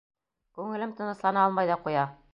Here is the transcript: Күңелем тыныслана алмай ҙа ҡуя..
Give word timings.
Күңелем 0.59 0.95
тыныслана 1.01 1.45
алмай 1.45 1.73
ҙа 1.73 1.81
ҡуя.. 1.87 2.13